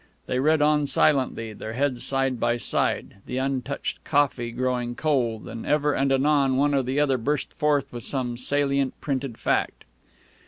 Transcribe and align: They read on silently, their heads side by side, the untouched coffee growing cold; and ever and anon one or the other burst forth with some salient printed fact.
They 0.25 0.39
read 0.39 0.63
on 0.63 0.87
silently, 0.87 1.53
their 1.53 1.73
heads 1.73 2.03
side 2.03 2.39
by 2.39 2.57
side, 2.57 3.17
the 3.27 3.37
untouched 3.37 4.03
coffee 4.03 4.49
growing 4.49 4.95
cold; 4.95 5.47
and 5.47 5.63
ever 5.63 5.93
and 5.93 6.11
anon 6.11 6.57
one 6.57 6.73
or 6.73 6.81
the 6.81 6.99
other 6.99 7.19
burst 7.19 7.53
forth 7.53 7.93
with 7.93 8.03
some 8.03 8.35
salient 8.35 8.99
printed 8.99 9.37
fact. 9.37 9.83